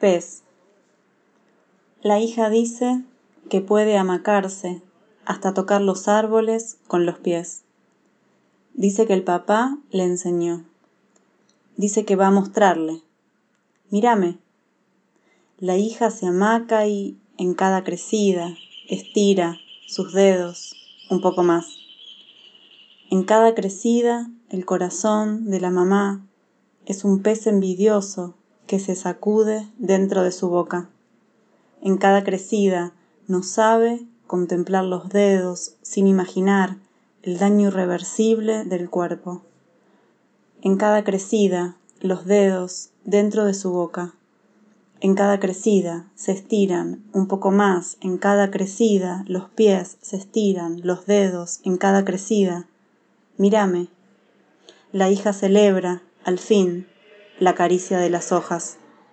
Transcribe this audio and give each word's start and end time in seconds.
Pez. 0.00 0.44
La 2.02 2.20
hija 2.20 2.50
dice 2.50 3.02
que 3.50 3.60
puede 3.60 3.96
amacarse 3.96 4.80
hasta 5.24 5.54
tocar 5.54 5.80
los 5.80 6.06
árboles 6.06 6.78
con 6.86 7.04
los 7.04 7.18
pies. 7.18 7.64
Dice 8.74 9.06
que 9.06 9.14
el 9.14 9.24
papá 9.24 9.76
le 9.90 10.04
enseñó. 10.04 10.64
Dice 11.76 12.04
que 12.04 12.14
va 12.14 12.28
a 12.28 12.30
mostrarle. 12.30 13.02
Mírame. 13.90 14.38
La 15.58 15.76
hija 15.76 16.12
se 16.12 16.26
amaca 16.28 16.86
y 16.86 17.18
en 17.36 17.54
cada 17.54 17.82
crecida 17.82 18.54
estira 18.88 19.58
sus 19.88 20.12
dedos 20.12 20.76
un 21.10 21.20
poco 21.20 21.42
más. 21.42 21.76
En 23.10 23.24
cada 23.24 23.52
crecida 23.56 24.30
el 24.48 24.64
corazón 24.64 25.50
de 25.50 25.60
la 25.60 25.70
mamá 25.70 26.24
es 26.86 27.04
un 27.04 27.20
pez 27.20 27.48
envidioso 27.48 28.36
que 28.68 28.78
se 28.78 28.94
sacude 28.94 29.66
dentro 29.78 30.22
de 30.22 30.30
su 30.30 30.48
boca. 30.48 30.88
En 31.82 31.96
cada 31.96 32.22
crecida 32.22 32.92
no 33.26 33.42
sabe 33.42 34.06
contemplar 34.28 34.84
los 34.84 35.08
dedos 35.08 35.74
sin 35.82 36.06
imaginar 36.06 36.76
el 37.22 37.38
daño 37.38 37.68
irreversible 37.68 38.64
del 38.64 38.88
cuerpo. 38.90 39.42
En 40.62 40.76
cada 40.76 41.02
crecida 41.02 41.76
los 42.00 42.26
dedos 42.26 42.90
dentro 43.04 43.44
de 43.44 43.54
su 43.54 43.70
boca. 43.70 44.14
En 45.00 45.14
cada 45.14 45.40
crecida 45.40 46.06
se 46.14 46.32
estiran 46.32 47.02
un 47.12 47.26
poco 47.26 47.50
más, 47.50 47.96
en 48.00 48.18
cada 48.18 48.50
crecida 48.50 49.24
los 49.28 49.48
pies 49.48 49.96
se 50.02 50.16
estiran, 50.16 50.80
los 50.84 51.06
dedos 51.06 51.60
en 51.64 51.76
cada 51.78 52.04
crecida. 52.04 52.66
Mírame. 53.36 53.88
La 54.92 55.10
hija 55.10 55.32
celebra, 55.32 56.02
al 56.24 56.38
fin, 56.38 56.86
la 57.40 57.54
caricia 57.54 57.98
de 57.98 58.10
las 58.10 58.32
hojas. 58.32 58.78